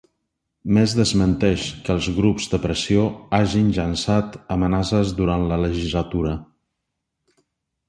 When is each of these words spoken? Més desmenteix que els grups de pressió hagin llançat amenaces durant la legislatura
Més 0.77 0.93
desmenteix 0.99 1.65
que 1.87 1.93
els 1.95 2.07
grups 2.15 2.47
de 2.55 2.59
pressió 2.63 3.03
hagin 3.41 3.69
llançat 3.77 4.41
amenaces 4.57 5.15
durant 5.23 5.47
la 5.55 5.63
legislatura 5.67 6.35